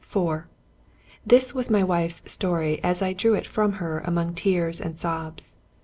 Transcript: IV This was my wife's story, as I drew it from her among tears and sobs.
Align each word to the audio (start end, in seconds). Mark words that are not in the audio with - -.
IV 0.01 0.45
This 1.23 1.53
was 1.53 1.69
my 1.69 1.83
wife's 1.83 2.23
story, 2.25 2.79
as 2.83 3.03
I 3.03 3.13
drew 3.13 3.35
it 3.35 3.45
from 3.47 3.73
her 3.73 3.99
among 3.99 4.33
tears 4.33 4.81
and 4.81 4.97
sobs. 4.97 5.53